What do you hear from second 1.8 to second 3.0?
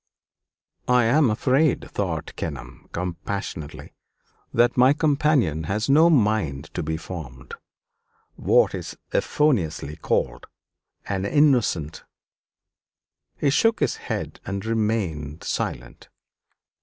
thought Kenelm,